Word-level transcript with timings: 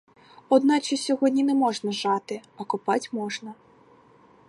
Одначе 0.49 0.97
сьогодні 0.97 1.43
не 1.43 1.55
можна 1.55 1.91
жати, 1.91 2.41
а 2.57 2.63
копать 2.63 3.13
можна. 3.13 3.53